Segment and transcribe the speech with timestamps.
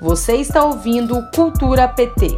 [0.00, 2.36] Você está ouvindo Cultura PT.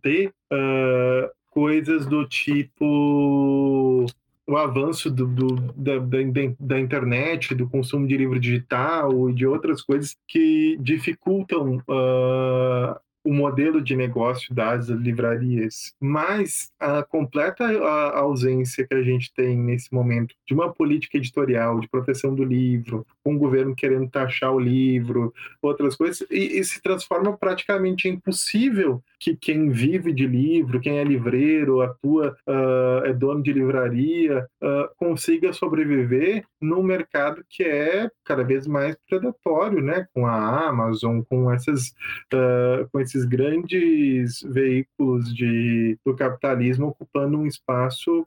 [0.00, 4.06] Ter uh, coisas do tipo
[4.46, 6.18] o avanço do, do da, da,
[6.58, 13.32] da, internet, do consumo de livro digital e de outras coisas que dificultam uh, o
[13.32, 17.66] modelo de negócio das livrarias, mas a completa
[18.14, 23.06] ausência que a gente tem nesse momento de uma política editorial de proteção do livro,
[23.24, 29.36] um governo querendo taxar o livro, outras coisas, e, e se transforma praticamente impossível que
[29.36, 35.52] quem vive de livro, quem é livreiro, atua, uh, é dono de livraria, uh, consiga
[35.52, 40.06] sobreviver num mercado que é cada vez mais predatório, né?
[40.14, 41.88] Com a Amazon, com essas,
[42.32, 48.26] uh, com esses grandes veículos de, do capitalismo ocupando um espaço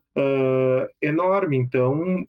[1.02, 1.56] enorme.
[1.56, 2.26] Então,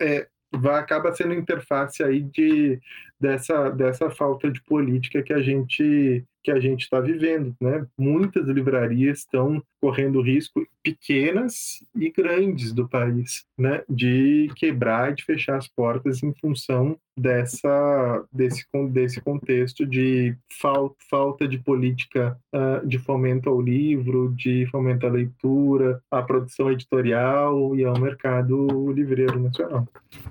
[0.00, 2.78] é, vai acaba sendo interface aí de
[3.18, 7.86] dessa dessa falta de política que a gente que a gente está vivendo, né?
[7.98, 13.82] Muitas livrarias estão correndo risco, pequenas e grandes do país, né?
[13.88, 20.96] De quebrar e de fechar as portas em função dessa desse desse contexto de fal,
[21.10, 27.76] falta de política uh, de fomento ao livro, de fomento à leitura, à produção editorial
[27.76, 29.86] e ao mercado livreiro nacional.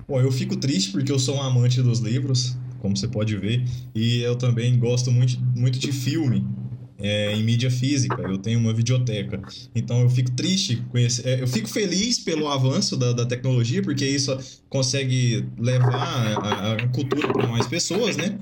[0.08, 3.64] Bom, eu fico triste porque eu sou um amante dos livros como você pode ver.
[3.94, 6.44] E eu também gosto muito, muito de filme.
[7.04, 9.40] É, em mídia física, eu tenho uma videoteca.
[9.74, 11.26] Então eu fico triste com esse.
[11.26, 14.36] É, eu fico feliz pelo avanço da, da tecnologia, porque isso
[14.68, 18.38] consegue levar a, a cultura para mais pessoas, né?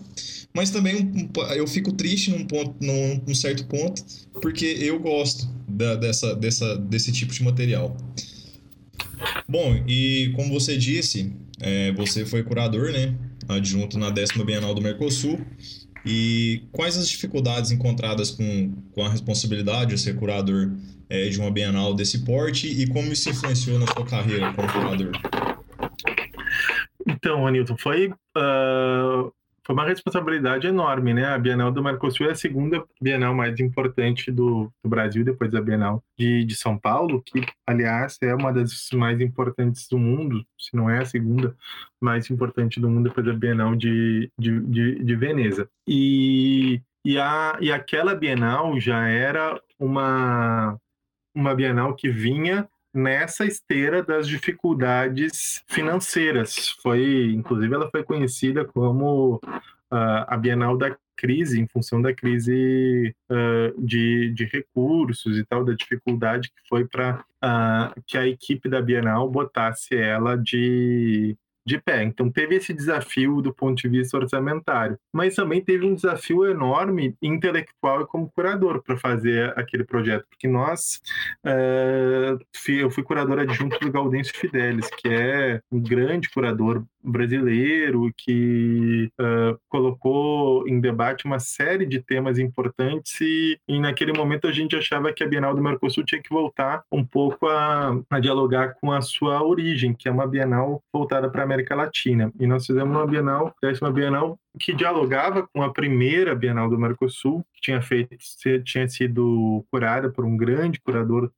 [0.52, 4.04] Mas também eu fico triste num, ponto, num, num certo ponto,
[4.42, 7.96] porque eu gosto da, dessa, dessa, desse tipo de material.
[9.48, 13.14] Bom, e como você disse, é, você foi curador, né?
[13.52, 15.40] Adjunto na décima Bienal do Mercosul.
[16.04, 20.72] E quais as dificuldades encontradas com, com a responsabilidade de ser curador
[21.08, 25.12] é, de uma Bienal desse porte e como isso influenciou na sua carreira como curador?
[27.06, 29.32] Então, Anilton, foi uh,
[29.70, 31.26] foi uma responsabilidade enorme, né?
[31.26, 35.62] A Bienal do Mercosul é a segunda Bienal mais importante do, do Brasil, depois da
[35.62, 40.74] Bienal de, de, São Paulo, que, aliás, é uma das mais importantes do mundo, se
[40.74, 41.56] não é a segunda
[42.00, 45.70] mais importante do mundo depois da Bienal de, de, de, de Veneza.
[45.86, 50.76] E, e, a, e aquela Bienal já era uma,
[51.32, 56.70] uma Bienal que vinha nessa esteira das dificuldades financeiras.
[56.82, 63.14] Foi, inclusive, ela foi conhecida como uh, a Bienal da crise, em função da crise
[63.30, 68.68] uh, de, de recursos e tal, da dificuldade que foi para uh, que a equipe
[68.68, 72.02] da Bienal botasse ela de de pé.
[72.02, 77.14] Então teve esse desafio do ponto de vista orçamentário, mas também teve um desafio enorme
[77.22, 81.00] intelectual e como curador para fazer aquele projeto, porque nós,
[81.44, 82.38] uh,
[82.68, 89.58] eu fui curador adjunto do Gaudêncio Fidelis, que é um grande curador brasileiro que uh,
[89.68, 95.12] colocou em debate uma série de temas importantes e, e, naquele momento a gente achava
[95.12, 99.00] que a Bienal do Mercosul tinha que voltar um pouco a, a dialogar com a
[99.00, 102.32] sua origem, que é uma Bienal voltada para a América Latina.
[102.38, 107.44] E nós fizemos uma Bienal, uma Bienal que dialogava com a primeira Bienal do Mercosul,
[107.54, 108.16] que tinha feito,
[108.64, 111.30] tinha sido curada por um grande curador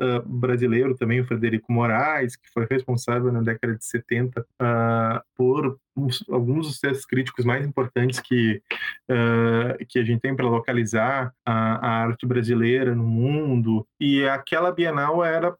[0.00, 5.22] uh, brasileiro também, o Frederico Moraes, que foi responsável na década de 70 uh, ah,
[5.36, 5.78] por
[6.30, 8.62] alguns dos textos críticos mais importantes que,
[9.10, 13.86] uh, que a gente tem para localizar a, a, arte brasileira no mundo.
[14.00, 15.56] E aquela Bienal era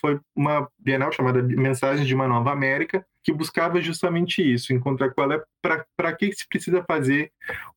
[0.00, 5.32] foi uma Bienal chamada Mensagens de uma Nova América, que buscava justamente isso, encontrar qual
[5.32, 5.42] é
[5.96, 7.30] para que se precisa fazer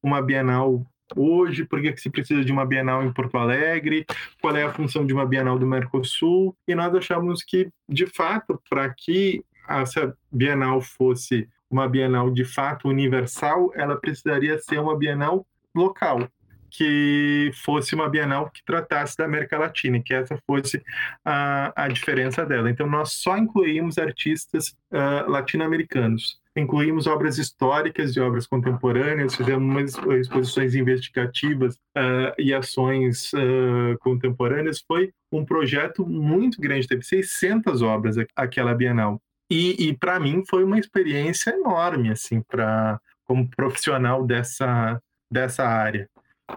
[0.03, 4.05] uma Bienal hoje, por que se precisa de uma Bienal em Porto Alegre,
[4.41, 8.59] qual é a função de uma Bienal do Mercosul, e nós achamos que, de fato,
[8.69, 15.45] para que essa Bienal fosse uma Bienal de fato universal, ela precisaria ser uma Bienal
[15.75, 16.27] local,
[16.69, 20.81] que fosse uma Bienal que tratasse da América Latina, que essa fosse
[21.23, 22.69] a, a diferença dela.
[22.69, 30.73] Então, nós só incluímos artistas uh, latino-americanos incluímos obras históricas e obras contemporâneas, fizemos exposições
[30.73, 34.81] investigativas uh, e ações uh, contemporâneas.
[34.87, 39.21] Foi um projeto muito grande, teve 600 obras aquela Bienal.
[39.49, 45.01] E, e para mim foi uma experiência enorme, assim, para como profissional dessa,
[45.31, 46.09] dessa área.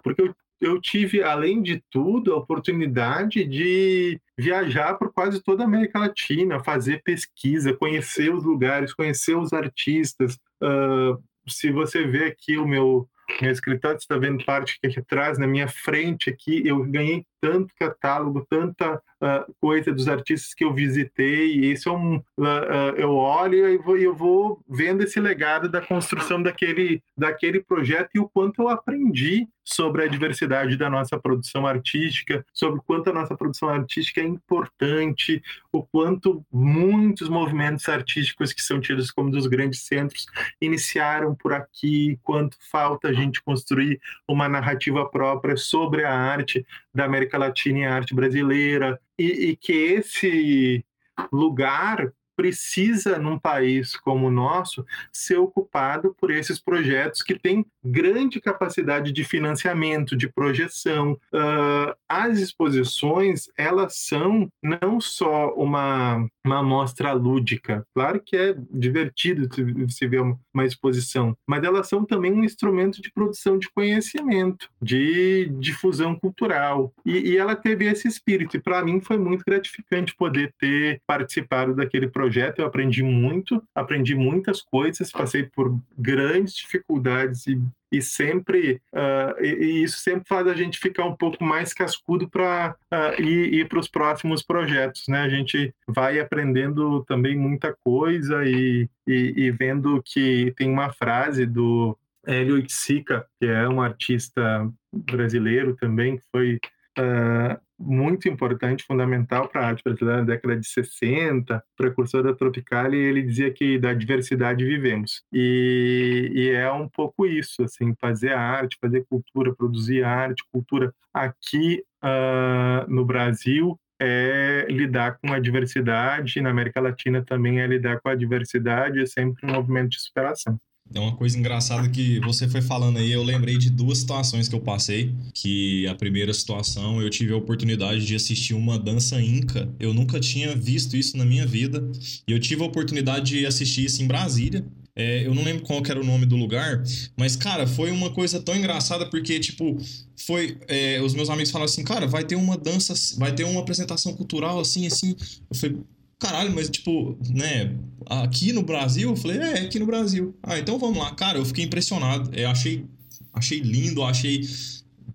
[0.03, 5.67] Porque eu, eu tive, além de tudo, a oportunidade de viajar por quase toda a
[5.67, 10.39] América Latina, fazer pesquisa, conhecer os lugares, conhecer os artistas.
[10.63, 13.09] Uh, se você vê aqui o meu
[13.43, 17.75] meu escritório, você está vendo parte aqui atrás, na minha frente aqui, eu ganhei tanto
[17.79, 22.97] catálogo, tanta uh, coisa dos artistas que eu visitei, e isso é um, uh, uh,
[22.97, 28.19] eu olho e vou, eu vou vendo esse legado da construção daquele, daquele projeto e
[28.19, 33.13] o quanto eu aprendi sobre a diversidade da nossa produção artística, sobre o quanto a
[33.13, 39.47] nossa produção artística é importante, o quanto muitos movimentos artísticos que são tidos como dos
[39.47, 40.27] grandes centros
[40.59, 46.65] iniciaram por aqui, quanto falta a gente construir uma narrativa própria sobre a arte
[46.95, 50.85] da América Latina e a arte brasileira, e, e que esse
[51.33, 58.41] lugar precisa, num país como o nosso, ser ocupado por esses projetos que têm grande
[58.41, 61.19] capacidade de financiamento, de projeção.
[61.35, 69.49] Uh, as exposições, elas são não só uma, uma amostra lúdica, claro que é divertido
[69.89, 75.51] se ver uma exposição, mas elas são também um instrumento de produção de conhecimento, de
[75.59, 76.93] difusão cultural.
[77.05, 81.75] E, e ela teve esse espírito, e para mim foi muito gratificante poder ter participado
[81.75, 87.59] daquele projeto projeto eu aprendi muito, aprendi muitas coisas, passei por grandes dificuldades e,
[87.91, 92.29] e sempre uh, e, e, isso sempre faz a gente ficar um pouco mais cascudo
[92.29, 95.23] para uh, ah, ir, ir para os próximos projetos, né?
[95.23, 101.47] A gente vai aprendendo também muita coisa e, e, e vendo que tem uma frase
[101.47, 101.97] do
[102.27, 106.59] Hélio Sica, que é um artista brasileiro também, que foi
[106.99, 112.97] uh, muito importante, fundamental para a arte brasileira na década de 60, precursor da Tropicália,
[112.97, 115.23] e ele dizia que da diversidade vivemos.
[115.33, 121.83] E, e, é um pouco isso, assim, fazer arte, fazer cultura, produzir arte, cultura aqui
[122.03, 128.09] uh, no Brasil é lidar com a diversidade, na América Latina também é lidar com
[128.09, 130.59] a diversidade, é sempre um movimento de superação.
[130.95, 134.55] É uma coisa engraçada que você foi falando aí, eu lembrei de duas situações que
[134.55, 135.15] eu passei.
[135.35, 139.69] Que a primeira situação, eu tive a oportunidade de assistir uma dança inca.
[139.79, 141.87] Eu nunca tinha visto isso na minha vida.
[142.27, 144.65] E eu tive a oportunidade de assistir isso em Brasília.
[144.99, 146.83] É, eu não lembro qual era o nome do lugar,
[147.17, 149.79] mas, cara, foi uma coisa tão engraçada porque, tipo,
[150.27, 150.59] foi.
[150.67, 154.13] É, os meus amigos falaram assim, cara, vai ter uma dança, vai ter uma apresentação
[154.15, 155.15] cultural assim, assim.
[155.49, 155.79] Eu falei,
[156.19, 157.77] caralho, mas tipo, né,
[158.07, 159.11] aqui no Brasil?
[159.11, 160.35] Eu falei, é, aqui no Brasil.
[160.43, 161.15] Ah, então vamos lá.
[161.15, 162.31] Cara, eu fiquei impressionado.
[162.35, 162.85] Eu achei,
[163.33, 164.43] achei lindo, achei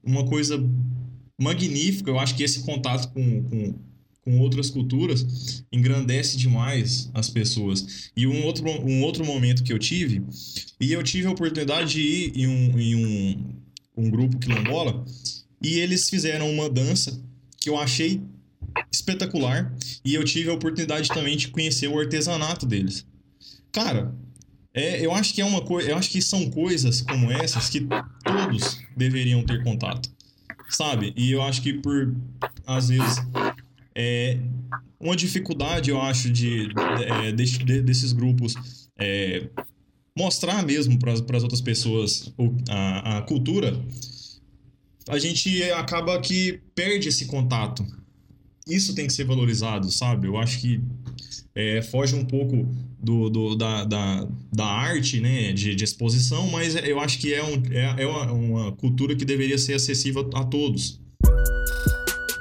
[0.04, 0.64] uma coisa
[1.40, 2.10] magnífica.
[2.10, 3.76] Eu acho que esse contato com, com,
[4.22, 8.12] com outras culturas engrandece demais as pessoas.
[8.16, 10.24] E um outro, um outro momento que eu tive,
[10.80, 13.56] e eu tive a oportunidade de ir em um, em um,
[13.98, 15.04] um grupo quilombola,
[15.62, 17.22] e eles fizeram uma dança
[17.60, 18.22] que eu achei
[18.92, 19.74] espetacular.
[20.04, 23.06] E eu tive a oportunidade também de conhecer o artesanato deles.
[23.72, 24.14] Cara,
[24.74, 25.90] é, eu acho que é uma coisa.
[25.90, 27.88] Eu acho que são coisas como essas que
[28.24, 30.10] todos deveriam ter contato.
[30.70, 31.14] Sabe?
[31.16, 32.16] E eu acho que por
[32.66, 33.18] às vezes
[33.96, 34.40] é
[35.00, 38.56] uma dificuldade, eu acho, de, de, de, de desses grupos
[38.98, 39.50] é,
[40.18, 42.34] mostrar mesmo para as outras pessoas
[42.70, 43.80] a, a cultura,
[45.10, 47.86] a gente acaba que perde esse contato
[48.68, 50.28] isso tem que ser valorizado, sabe?
[50.28, 50.82] Eu acho que
[51.56, 52.68] é, foge um pouco
[53.00, 57.44] do, do da, da, da, arte, né, de, de, exposição, mas eu acho que é,
[57.44, 61.00] um, é, é uma, uma cultura que deveria ser acessível a todos.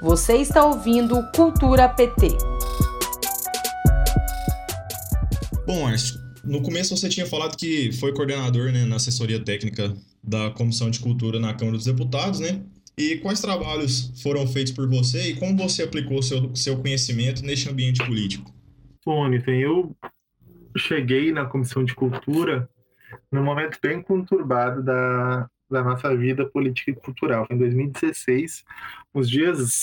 [0.03, 2.29] Você está ouvindo Cultura PT.
[5.67, 10.51] Bom, Arcio, no começo você tinha falado que foi coordenador né, na assessoria técnica da
[10.51, 12.61] Comissão de Cultura na Câmara dos Deputados, né?
[12.97, 17.69] E quais trabalhos foram feitos por você e como você aplicou seu, seu conhecimento neste
[17.69, 18.53] ambiente político?
[19.05, 19.97] Bom, Anitta, eu
[20.77, 22.69] cheguei na Comissão de Cultura
[23.31, 27.47] num momento bem conturbado da, da nossa vida política e cultural.
[27.47, 28.65] Foi em 2016,
[29.13, 29.81] os dias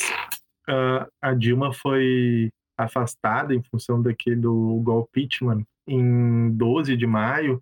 [0.69, 7.61] uh, a Dilma foi afastada em função daquele do golpe impeachment em 12 de maio,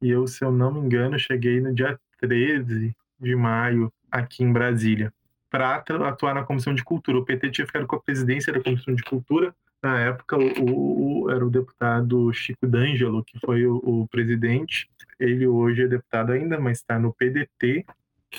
[0.00, 4.52] e eu, se eu não me engano, cheguei no dia 13 de maio aqui em
[4.52, 5.12] Brasília
[5.52, 7.18] para atuar na Comissão de Cultura.
[7.18, 9.54] O PT tinha ficado com a presidência da Comissão de Cultura.
[9.82, 14.88] Na época, o, o era o deputado Chico D'Angelo, que foi o, o presidente.
[15.20, 17.84] Ele hoje é deputado ainda, mas está no PDT,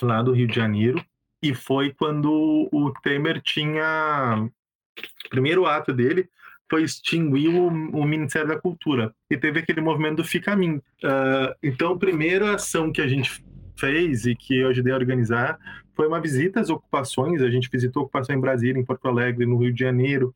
[0.02, 1.04] lá do Rio de Janeiro.
[1.40, 4.48] E foi quando o Temer tinha.
[5.26, 6.28] O primeiro ato dele
[6.68, 9.14] foi extinguir o, o, Ministério da Cultura.
[9.30, 10.76] E teve aquele movimento do Fica Mim.
[10.76, 13.44] Uh, então, a primeira ação que a gente
[13.76, 15.58] fez e que eu ajudei a organizar
[15.94, 17.40] foi uma visita às ocupações.
[17.40, 20.34] A gente visitou a ocupação em Brasília, em Porto Alegre, no Rio de Janeiro,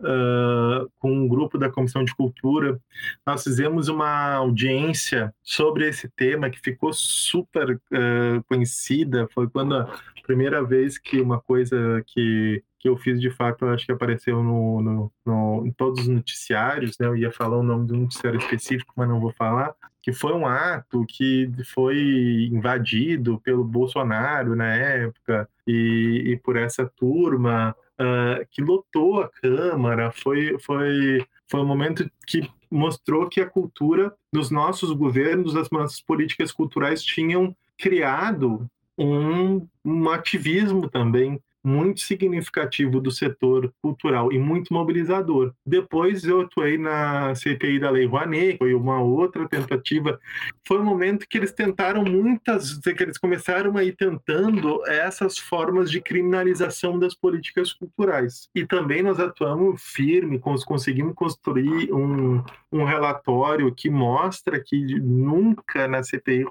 [0.00, 2.80] uh, com um grupo da Comissão de Cultura.
[3.26, 9.28] Nós fizemos uma audiência sobre esse tema que ficou super uh, conhecida.
[9.32, 9.88] Foi quando a
[10.24, 14.80] primeira vez que uma coisa que que eu fiz de fato, acho que apareceu no,
[14.80, 17.06] no, no, em todos os noticiários, né?
[17.06, 19.74] Eu ia falar o nome do noticiário específico, mas não vou falar
[20.08, 26.86] que foi um ato que foi invadido pelo Bolsonaro na época e, e por essa
[26.86, 30.10] turma uh, que lotou a Câmara.
[30.10, 36.00] Foi, foi, foi um momento que mostrou que a cultura dos nossos governos, as nossas
[36.00, 38.66] políticas culturais tinham criado
[38.96, 45.52] um, um ativismo também muito significativo do setor cultural e muito mobilizador.
[45.66, 50.18] Depois eu atuei na CPI da Lei Rouanet, foi uma outra tentativa.
[50.66, 55.90] Foi um momento que eles tentaram muitas, que eles começaram a ir tentando essas formas
[55.90, 58.48] de criminalização das políticas culturais.
[58.54, 66.02] E também nós atuamos firme, conseguimos construir um, um relatório que mostra que nunca na
[66.02, 66.44] CPI,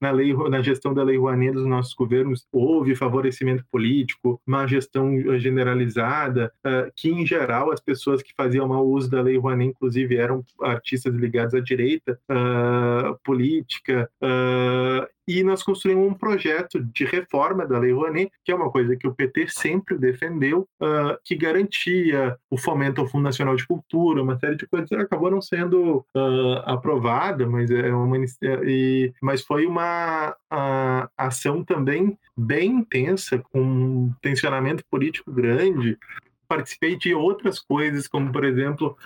[0.00, 5.16] na, lei, na gestão da Lei Rouanet dos nossos governos, houve favorecimento político, uma gestão
[5.38, 10.16] generalizada, uh, que em geral as pessoas que faziam mau uso da Lei Rouanet, inclusive,
[10.16, 17.66] eram artistas ligados à direita uh, política, uh, e nós construímos um projeto de reforma
[17.66, 22.36] da Lei Rouanet, que é uma coisa que o PT sempre defendeu, uh, que garantia
[22.50, 26.58] o fomento ao Fundo Nacional de Cultura, uma série de coisas que acabaram sendo uh,
[26.64, 28.16] aprovada, mas é uma
[28.64, 35.98] e, mas foi uma uh, ação também bem intensa, com um tensionamento político grande.
[36.48, 38.96] Participei de outras coisas, como por exemplo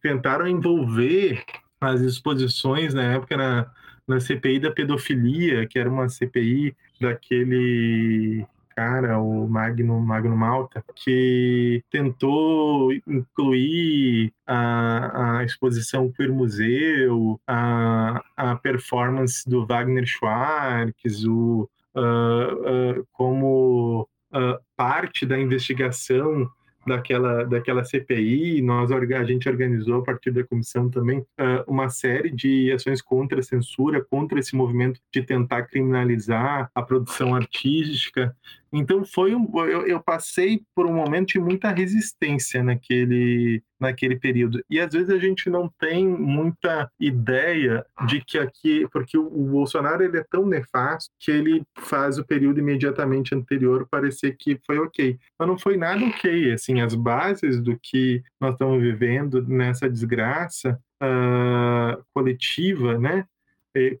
[0.00, 1.44] tentaram envolver
[1.80, 3.70] as exposições na época na
[4.06, 11.82] na CPI da pedofilia, que era uma CPI daquele cara, o Magno, Magno Malta, que
[11.90, 23.00] tentou incluir a, a exposição Queer Museu, a, a performance do Wagner Schwartz, o, uh,
[23.00, 26.50] uh, como uh, parte da investigação
[26.86, 31.24] daquela, daquela CPI, nós, a gente organizou a partir da comissão também
[31.66, 37.34] uma série de ações contra a censura, contra esse movimento de tentar criminalizar a produção
[37.34, 38.34] artística.
[38.72, 44.64] Então foi um, eu, eu, passei por um momento de muita resistência naquele naquele período
[44.70, 49.48] e às vezes a gente não tem muita ideia de que aqui porque o, o
[49.48, 54.78] Bolsonaro ele é tão nefasto que ele faz o período imediatamente anterior parecer que foi
[54.78, 56.52] ok, mas não foi nada ok.
[56.52, 63.26] Assim as bases do que nós estamos vivendo nessa desgraça uh, coletiva, né?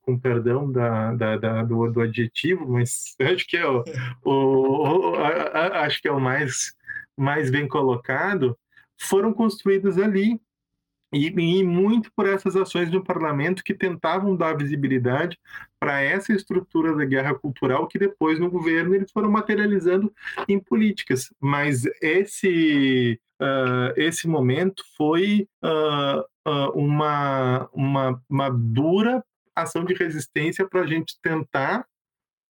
[0.02, 3.84] Com perdão da, da, da do, do, adjetivo, mas acho que é o,
[4.24, 6.74] o, o a, a, acho que é o mais,
[7.16, 8.56] mais bem colocado,
[8.98, 10.40] foram construídas ali
[11.12, 15.38] e, e, muito por essas ações do parlamento que tentavam dar visibilidade
[15.78, 20.12] para essa estrutura da guerra cultural que depois no governo eles foram materializando
[20.48, 21.30] em políticas.
[21.38, 29.22] Mas esse uh, esse momento foi uh, uh, uma, uma, uma dura
[29.54, 31.86] ação de resistência para a gente tentar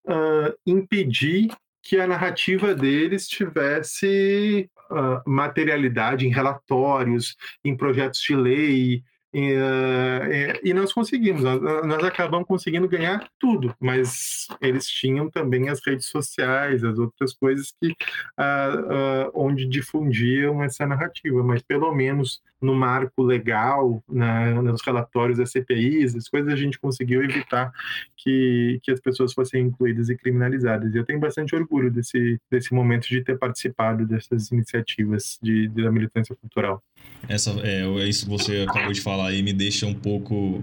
[0.06, 1.50] uh, impedir
[1.82, 9.02] que a narrativa deles tivesse uh, materialidade em relatórios, em projetos de lei,
[9.32, 15.70] e, uh, e, nós conseguimos, nós, nós, acabamos conseguindo ganhar tudo, mas eles tinham também
[15.70, 21.94] as redes sociais, as outras coisas que uh, uh, onde difundiam essa narrativa, mas pelo
[21.94, 27.72] menos no marco legal, na, nos relatórios das CPIs, as coisas a gente conseguiu evitar
[28.16, 30.94] que, que as pessoas fossem incluídas e criminalizadas.
[30.94, 35.82] E eu tenho bastante orgulho desse, desse momento de ter participado dessas iniciativas de, de
[35.82, 36.82] da militância cultural.
[37.28, 40.62] Essa, é, é isso que você acabou de falar e me deixa um pouco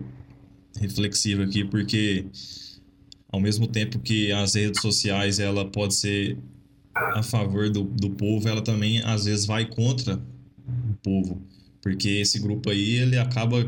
[0.79, 2.25] reflexivo aqui, porque
[3.31, 6.37] ao mesmo tempo que as redes sociais ela pode ser
[6.93, 11.41] a favor do, do povo, ela também às vezes vai contra o povo,
[11.81, 13.65] porque esse grupo aí ele acaba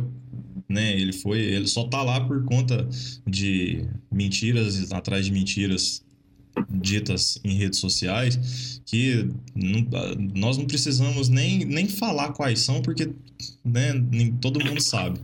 [0.72, 0.94] né?
[0.98, 2.88] Ele foi, ele só tá lá por conta
[3.28, 6.04] de mentiras atrás de mentiras
[6.70, 9.30] ditas em redes sociais que
[10.36, 13.10] nós não precisamos nem, nem falar quais são porque
[13.64, 15.20] né, nem, todo mundo sabe.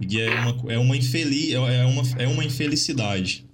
[0.00, 3.46] E é uma, é uma infeliz é uma, é uma infelicidade.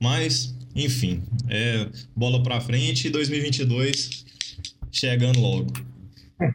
[0.00, 4.24] Mas enfim é bola para frente 2022
[4.90, 5.72] chegando logo.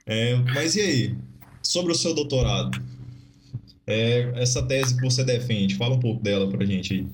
[0.05, 1.17] É, mas e aí?
[1.61, 2.81] Sobre o seu doutorado.
[3.87, 7.07] É, essa tese que você defende, fala um pouco dela pra gente aí.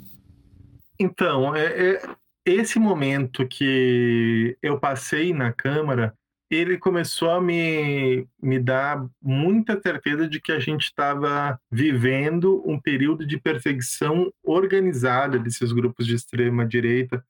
[1.00, 2.02] Então, é, é,
[2.48, 6.14] esse momento que eu passei na Câmara,
[6.50, 12.80] ele começou a me, me dar muita certeza de que a gente estava vivendo um
[12.80, 17.22] período de perseguição organizada desses grupos de extrema direita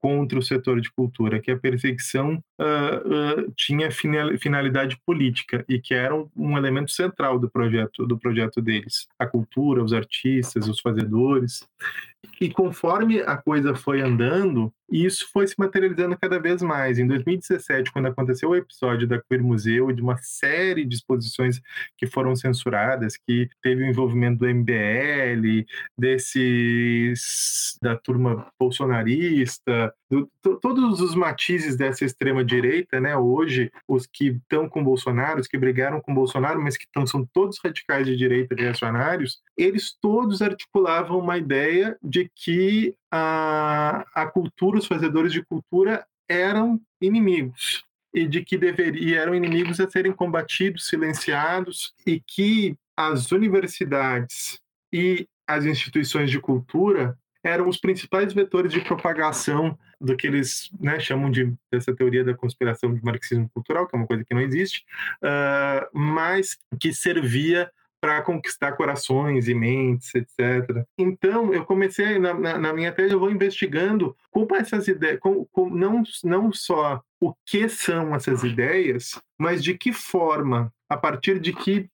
[0.00, 5.92] contra o setor de cultura, que a perseguição uh, uh, tinha finalidade política e que
[5.92, 10.80] era um, um, elemento central do projeto do projeto deles, a cultura, os artistas, os
[10.80, 11.66] fazedores.
[12.40, 16.98] E conforme a coisa foi andando, isso foi se materializando cada vez mais.
[16.98, 21.60] Em 2017, quando aconteceu o episódio da Queer Museu, de uma série de exposições
[21.96, 31.00] que foram censuradas, que teve o envolvimento do MBL, desses da turma bolsonarista, do, todos
[31.00, 33.16] os matizes dessa extrema direita, né?
[33.16, 37.28] Hoje, os que estão com Bolsonaro, os que brigaram com Bolsonaro, mas que tão, são
[37.32, 44.78] todos radicais de direita reacionários, eles todos articulavam uma ideia de que a, a cultura,
[44.78, 47.84] os fazedores de cultura eram inimigos
[48.14, 54.58] e de que deveria, eram inimigos a serem combatidos, silenciados e que as universidades
[54.92, 60.98] e as instituições de cultura eram os principais vetores de propagação do que eles né,
[60.98, 64.40] chamam de essa teoria da conspiração de marxismo cultural, que é uma coisa que não
[64.40, 64.84] existe,
[65.22, 70.84] uh, mas que servia para conquistar corações e mentes, etc.
[70.96, 75.46] Então, eu comecei, na, na, na, minha tese, eu vou investigando como essas ideias, como,
[75.52, 81.40] como, não, não só o que são essas ideias, mas de que forma, a partir
[81.40, 81.88] de que,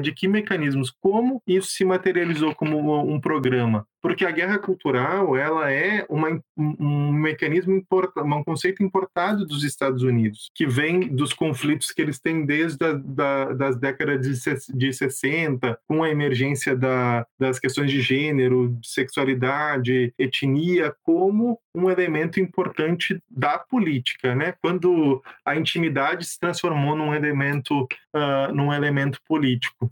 [0.00, 3.86] de que mecanismos, como isso se materializou como um programa.
[4.02, 7.82] Porque a guerra cultural ela é uma, um mecanismo,
[8.18, 12.92] um conceito importado dos Estados Unidos, que vem dos conflitos que eles têm desde a,
[12.92, 20.12] da, das décadas de, de 60, com a emergência da, das questões de gênero, sexualidade,
[20.18, 24.54] etnia, como um elemento importante da política, né?
[24.60, 29.90] Quando a intimidade se transformou num elemento, uh, num elemento político.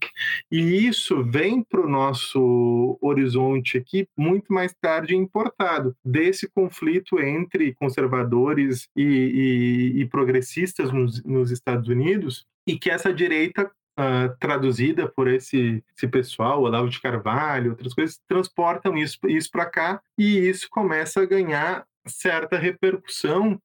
[0.50, 5.96] E isso vem para o nosso horizonte aqui muito mais tarde importado.
[6.04, 13.12] Desse conflito entre conservadores e, e, e progressistas nos, nos Estados Unidos e que essa
[13.12, 19.50] direita Uh, traduzida por esse, esse pessoal, Olavo de Carvalho, outras coisas, transportam isso, isso
[19.50, 23.60] para cá e isso começa a ganhar certa repercussão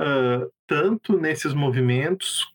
[0.00, 2.52] uh, tanto nesses movimentos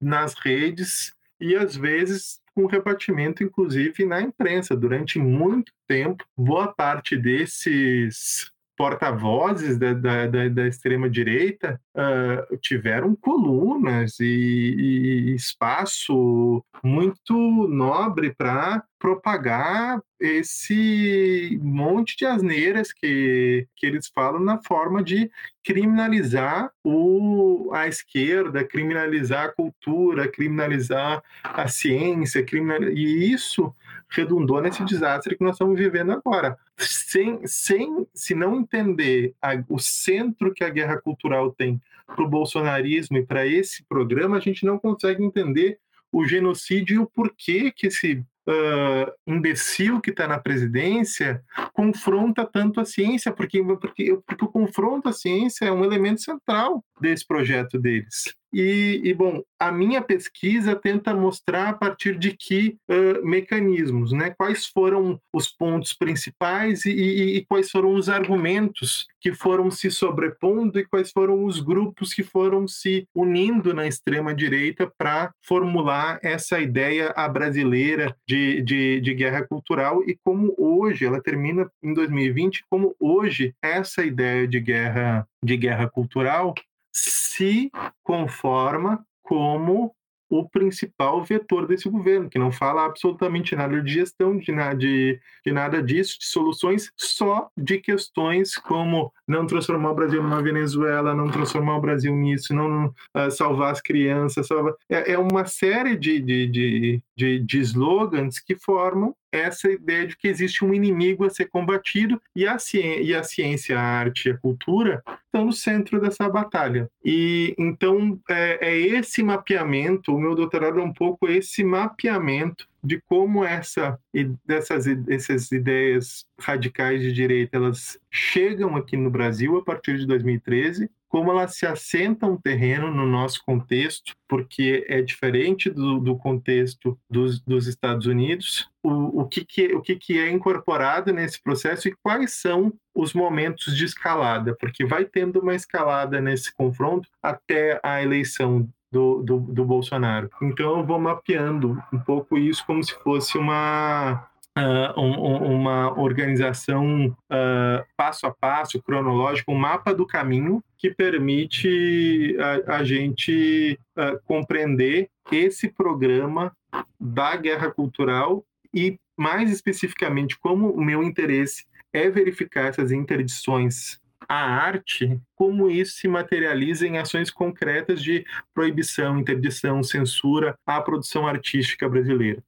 [0.00, 4.76] nas redes e às vezes com rebatimento, inclusive na imprensa.
[4.76, 14.18] Durante muito tempo, boa parte desses porta-vozes da, da, da, da extrema-direita uh, tiveram colunas
[14.18, 17.34] e, e espaço muito
[17.68, 25.30] nobre para propagar esse monte de asneiras que, que eles falam na forma de
[25.62, 33.74] criminalizar o, a esquerda, criminalizar a cultura, criminalizar a ciência, criminal, e isso
[34.10, 36.58] redundou nesse desastre que nós estamos vivendo agora.
[36.76, 42.28] Sem, sem se não entender a, o centro que a guerra cultural tem para o
[42.28, 45.78] bolsonarismo e para esse programa, a gente não consegue entender
[46.12, 51.42] o genocídio e o porquê que esse uh, imbecil que está na presidência
[51.72, 56.84] confronta tanto a ciência, porque, porque, porque o confronto à ciência é um elemento central
[57.00, 58.34] desse projeto deles.
[58.52, 64.30] E, e, bom, a minha pesquisa tenta mostrar a partir de que uh, mecanismos, né?
[64.30, 69.90] Quais foram os pontos principais e, e, e, quais foram os argumentos que foram se
[69.90, 76.18] sobrepondo e quais foram os grupos que foram se unindo na extrema direita para formular
[76.22, 81.92] essa ideia a brasileira de, de, de guerra cultural e como hoje ela termina em
[81.92, 86.54] 2020 como hoje essa ideia de guerra de guerra cultural
[86.92, 87.70] se
[88.02, 89.94] conforma como
[90.30, 95.20] o principal vetor desse governo, que não fala absolutamente nada de gestão, de, nada, de,
[95.44, 101.14] de nada disso, de soluções, só de questões como não transformar o Brasil numa Venezuela,
[101.14, 104.46] não transformar o Brasil nisso, não uh, salvar as crianças.
[104.46, 104.72] Salvar...
[104.88, 110.16] É, é, uma série de, de, de, de, de slogans que formam essa ideia de
[110.16, 114.28] que existe um inimigo a ser combatido e a, ciência, e a ciência, a arte
[114.28, 116.90] e a cultura estão no centro dessa batalha.
[117.04, 123.00] E então é, é esse mapeamento, o meu doutorado é um pouco esse mapeamento de
[123.00, 123.98] como essa
[124.44, 130.90] dessas essas ideias radicais de direita elas chegam aqui no Brasil a partir de 2013
[131.10, 137.40] como elas se assentam terreno no nosso contexto, porque é diferente do, do contexto dos,
[137.40, 141.96] dos, Estados Unidos, o, o, que, que, o que, que é incorporado nesse processo e
[142.00, 148.00] quais são os momentos de escalada, porque vai tendo uma escalada nesse confronto até a
[148.00, 150.30] eleição do, do, do, Bolsonaro.
[150.42, 157.06] Então eu vou mapeando um pouco isso como se fosse uma, uh, um, uma organização
[157.06, 164.20] uh, passo a passo, cronológico, um mapa do caminho que permite a, a gente uh,
[164.24, 166.52] compreender esse programa
[166.98, 174.00] da guerra cultural e, mais especificamente, como o meu interesse é verificar essas interdições
[174.30, 181.26] à arte, como isso se materializa em ações concretas de proibição, interdição, censura à produção
[181.26, 182.40] artística brasileira.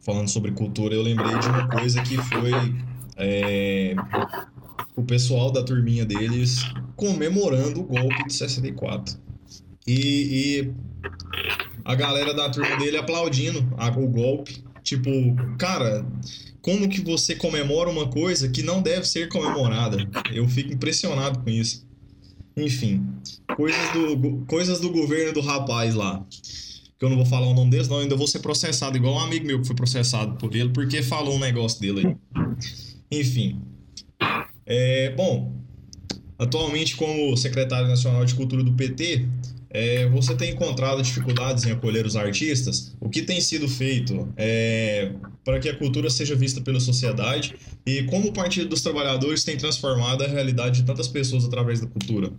[0.00, 2.52] Falando sobre cultura, eu lembrei de uma coisa que foi
[3.16, 3.96] é,
[4.94, 6.62] o pessoal da turminha deles
[6.94, 9.18] comemorando o golpe de 64.
[9.84, 9.96] E,
[10.62, 10.74] e
[11.84, 14.62] a galera da turma dele aplaudindo a, o golpe.
[14.84, 15.10] Tipo,
[15.58, 16.06] cara,
[16.60, 19.96] como que você comemora uma coisa que não deve ser comemorada?
[20.30, 21.86] Eu fico impressionado com isso.
[22.54, 23.04] Enfim,
[23.56, 26.24] coisas do, coisas do governo do rapaz lá.
[26.98, 29.20] Que eu não vou falar o nome deles, não, ainda vou ser processado, igual um
[29.20, 32.16] amigo meu que foi processado por ele, porque falou um negócio dele aí.
[33.10, 33.60] Enfim.
[34.66, 35.52] É, bom,
[36.38, 39.26] atualmente, como secretário nacional de cultura do PT,
[39.74, 42.94] é, você tem encontrado dificuldades em acolher os artistas?
[43.00, 45.10] O que tem sido feito é,
[45.44, 47.56] para que a cultura seja vista pela sociedade?
[47.84, 51.88] E como o Partido dos Trabalhadores tem transformado a realidade de tantas pessoas através da
[51.88, 52.32] cultura?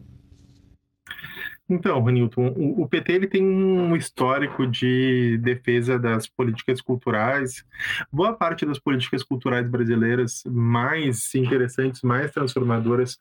[1.68, 7.66] Então, Ranilton, o, o, PT ele tem um histórico de defesa das políticas culturais.
[8.12, 13.18] Boa parte das políticas culturais brasileiras mais interessantes, mais transformadoras,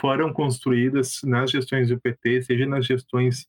[0.00, 3.46] foram construídas nas gestões do PT, seja nas gestões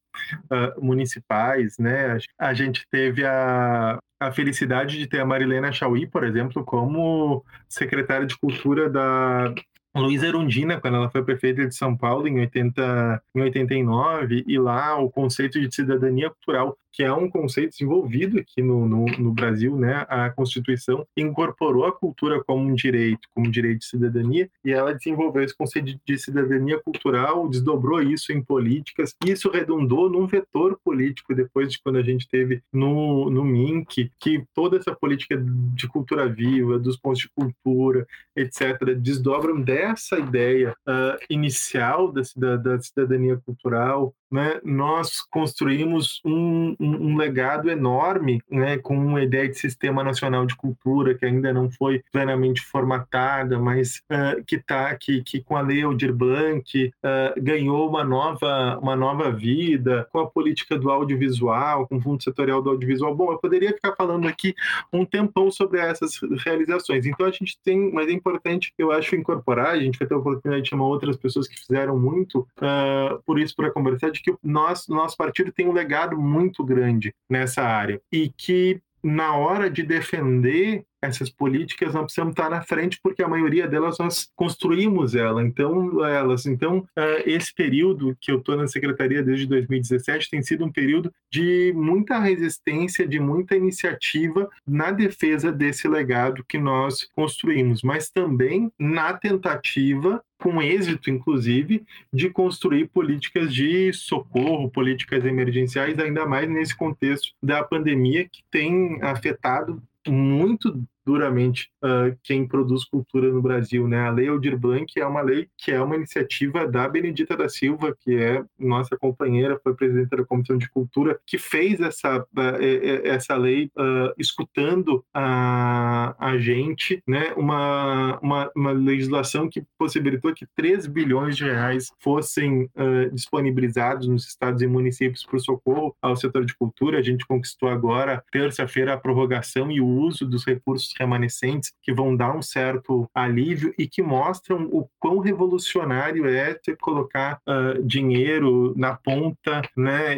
[0.51, 2.19] uh, municipais, né?
[2.37, 8.27] A gente teve a, a felicidade de ter a Marilena Chauí, por exemplo, como secretária
[8.27, 9.55] de Cultura da,
[9.95, 14.99] Luísa Erundina, quando ela foi prefeita de São Paulo em, 80, em 89, e lá
[14.99, 19.75] o conceito de cidadania cultural que é um conceito desenvolvido aqui no, no, no, Brasil,
[19.75, 20.05] né?
[20.07, 24.93] A Constituição incorporou a cultura como um direito, como um direito de cidadania, e ela
[24.93, 30.79] desenvolveu esse conceito de cidadania cultural, desdobrou isso em políticas, e isso redundou num vetor
[30.85, 35.89] político depois de quando a gente teve no, no MINC, que toda essa política de
[35.89, 43.37] cultura viva, dos pontos de cultura, etc., desdobram dessa ideia uh, inicial da, da cidadania
[43.37, 50.03] cultural, né, nós construímos um, um, um, legado enorme né, com uma ideia de sistema
[50.03, 55.41] nacional de cultura que ainda não foi plenamente formatada, mas uh, que tá que, que
[55.41, 60.77] com a lei Aldir Blanc uh, ganhou uma nova uma nova vida com a política
[60.77, 63.15] do audiovisual, com o fundo setorial do audiovisual.
[63.15, 64.55] Bom, eu poderia ficar falando aqui
[64.91, 67.05] um tempão sobre essas realizações.
[67.05, 69.74] Então a gente tem, mas é importante, eu acho, incorporar.
[69.79, 73.39] A gente vai ter a oportunidade de chamar outras pessoas que fizeram muito uh, por
[73.39, 78.01] isso para conversar de que nosso, nosso partido tem um legado muito grande nessa área
[78.11, 83.27] e que na hora de defender essas políticas nós precisamos estar na frente porque a
[83.27, 85.43] maioria delas nós construímos ela.
[85.43, 90.65] Então elas então uh, esse período que eu estou na secretaria desde 2017 tem sido
[90.65, 97.81] um período de muita resistência de muita iniciativa na defesa desse legado que nós construímos
[97.81, 106.25] mas também na tentativa com êxito, inclusive, de construir políticas de socorro, políticas emergenciais, ainda
[106.25, 113.41] mais nesse contexto da pandemia que tem afetado muito duramente uh, quem produz cultura no
[113.41, 114.07] Brasil, né?
[114.07, 117.95] A Lei Aldir Blanc é uma lei que é uma iniciativa da Benedita da Silva,
[117.99, 123.35] que é nossa companheira, foi presidente da Comissão de Cultura, que fez essa, uh, essa
[123.35, 127.33] lei uh, escutando a, a gente, né?
[127.37, 132.69] Uma, uma, uma, legislação que possibilitou que 3 bilhões de reais fossem
[133.11, 136.99] disponibilizados nos estados e municípios para o socorro ao setor de cultura.
[136.99, 142.15] A gente conquistou agora, terça-feira, a prorrogação e o uso dos recursos remanescentes que vão
[142.15, 148.73] dar um certo alívio e que mostram o quão revolucionário é ter colocar uh, dinheiro
[148.77, 150.17] na ponta, né?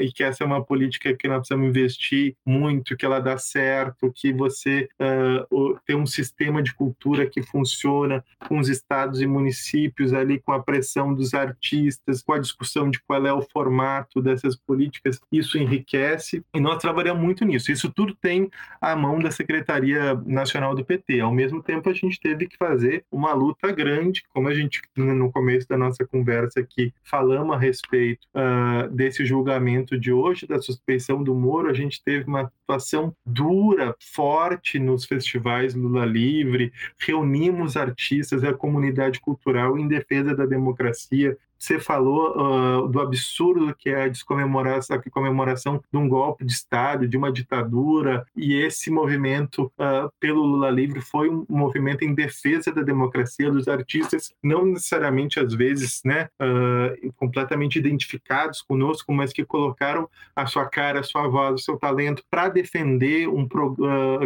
[0.00, 4.12] E que essa é uma política que nós precisamos investir muito, que ela dá certo,
[4.14, 10.12] que você uh, tem um sistema de cultura que funciona com os estados e municípios
[10.12, 14.56] ali, com a pressão dos artistas, com a discussão de qual é o formato dessas
[14.56, 17.72] políticas, isso enriquece e nós trabalhamos muito nisso.
[17.72, 21.20] Isso tudo tem a mão da Secretaria nacional do PT.
[21.20, 25.30] Ao mesmo tempo, a gente teve que fazer uma luta grande, como a gente, no
[25.30, 31.22] começo da nossa conversa aqui, falamos a respeito uh, desse julgamento de hoje, da suspeição
[31.22, 38.44] do Moro, a gente teve uma atuação dura, forte nos festivais Lula Livre, reunimos artistas
[38.44, 44.08] a comunidade cultural em defesa da democracia, você falou uh, do absurdo que é a
[44.08, 50.10] descomemoração, a comemoração de um golpe de Estado, de uma ditadura, e esse movimento uh,
[50.20, 55.54] pelo Lula Livre foi um movimento em defesa da democracia dos artistas, não necessariamente às
[55.54, 61.60] vezes, né, uh, completamente identificados conosco, mas que colocaram a sua cara, a sua voz,
[61.60, 63.48] o seu talento para defender um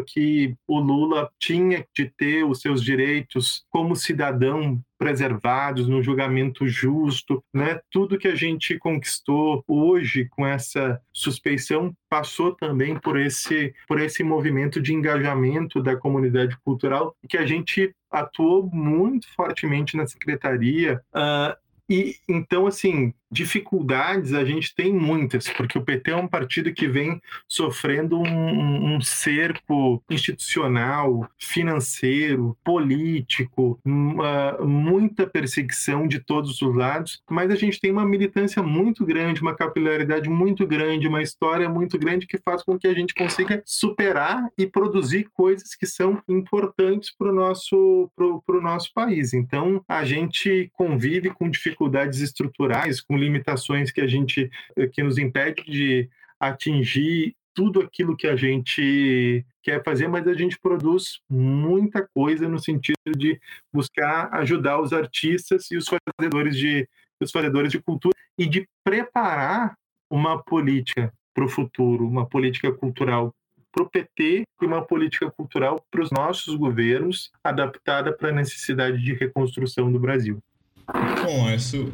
[0.06, 7.42] que o Lula tinha de ter os seus direitos como cidadão preservados, no julgamento justo,
[7.54, 7.80] né?
[7.90, 14.24] Tudo que a gente conquistou hoje com essa suspeição passou também por esse por esse
[14.24, 21.56] movimento de engajamento da comunidade cultural que a gente atuou muito fortemente na secretaria uh,
[21.88, 26.88] e então assim dificuldades a gente tem muitas, porque o PT é um partido que
[26.88, 37.22] vem sofrendo um, um cerco institucional, financeiro, político, uma, muita perseguição de todos os lados,
[37.30, 41.98] mas a gente tem uma militância muito grande, uma capilaridade muito grande, uma história muito
[41.98, 47.10] grande que faz com que a gente consiga superar e produzir coisas que são importantes
[47.10, 49.34] para o nosso, pro, pro nosso país.
[49.34, 54.50] Então, a gente convive com dificuldades estruturais, com limitações que a gente
[54.92, 56.08] que nos impede de
[56.40, 62.58] atingir tudo aquilo que a gente quer fazer, mas a gente produz muita coisa no
[62.58, 63.40] sentido de
[63.72, 66.88] buscar ajudar os artistas e os fazedores de
[67.20, 69.74] os fazedores de cultura e de preparar
[70.08, 73.34] uma política para o futuro, uma política cultural
[73.72, 79.02] para o PT e uma política cultural para os nossos governos adaptada para a necessidade
[79.02, 80.38] de reconstrução do Brasil.
[80.86, 81.92] Bom, isso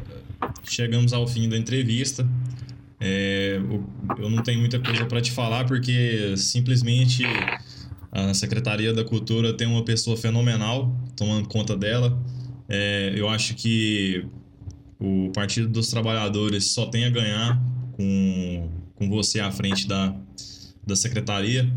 [0.63, 2.27] chegamos ao fim da entrevista.
[2.99, 3.59] É,
[4.17, 7.23] eu não tenho muita coisa para te falar porque simplesmente
[8.11, 12.17] a Secretaria da Cultura tem uma pessoa fenomenal tomando conta dela.
[12.67, 14.25] É, eu acho que
[14.99, 20.15] o Partido dos Trabalhadores só tem a ganhar com, com você à frente da,
[20.85, 21.69] da secretaria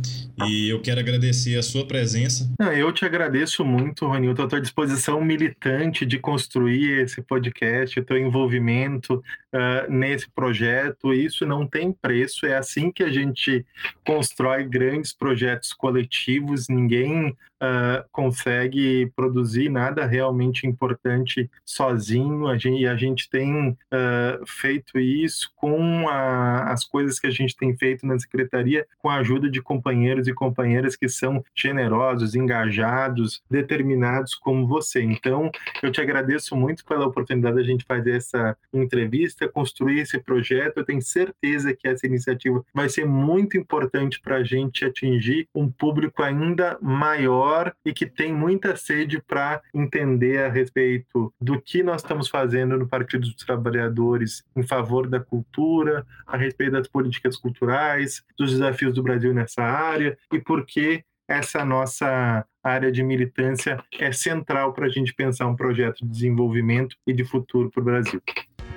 [0.46, 2.48] e eu quero agradecer a sua presença.
[2.76, 8.18] eu te agradeço muito, Ronilton, a tua disposição militante de construir esse podcast, o teu
[8.18, 11.12] envolvimento uh, nesse projeto.
[11.12, 13.64] Isso não tem preço, é assim que a gente
[14.04, 16.68] constrói grandes projetos coletivos.
[16.68, 22.46] Ninguém uh, consegue produzir nada realmente importante sozinho.
[22.46, 27.30] A gente, e a gente tem uh, feito isso com a, as coisas que a
[27.30, 32.34] gente tem feito na secretaria, com a ajuda de companheiros e companheiras que são generosos,
[32.34, 35.02] engajados, determinados como você.
[35.02, 35.50] Então,
[35.82, 40.78] eu te agradeço muito pela oportunidade de a gente fazer essa entrevista, construir esse projeto.
[40.78, 45.70] Eu tenho certeza que essa iniciativa vai ser muito importante para a gente atingir um
[45.70, 52.02] público ainda maior e que tem muita sede para entender a respeito do que nós
[52.02, 58.22] estamos fazendo no Partido dos Trabalhadores em favor da cultura, a respeito das políticas culturais,
[58.36, 64.10] dos desafios do Brasil nessa área e por que essa nossa área de militância é
[64.12, 68.22] central para a gente pensar um projeto de desenvolvimento e de futuro para o Brasil.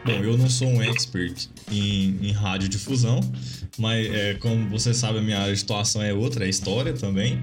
[0.03, 3.19] Bom, eu não sou um expert em, em radiodifusão,
[3.77, 7.39] mas é, como você sabe, a minha área de atuação é outra, é história também.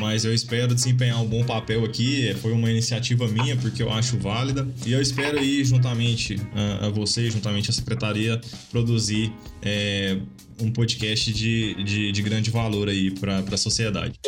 [0.00, 2.34] Mas eu espero desempenhar um bom papel aqui.
[2.42, 4.66] Foi uma iniciativa minha, porque eu acho válida.
[4.84, 10.18] E eu espero ir juntamente a, a você, juntamente à secretaria, produzir é,
[10.60, 14.18] um podcast de, de, de grande valor aí para a sociedade.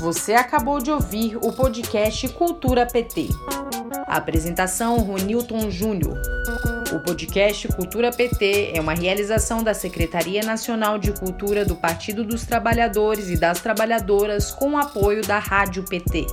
[0.00, 3.28] Você acabou de ouvir o podcast Cultura PT.
[4.06, 6.20] Apresentação Ronilton Júnior.
[6.92, 12.44] O podcast Cultura PT é uma realização da Secretaria Nacional de Cultura do Partido dos
[12.46, 16.26] Trabalhadores e das Trabalhadoras com o apoio da Rádio PT.